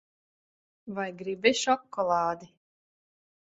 [0.99, 2.51] Vai gribi šokolādi?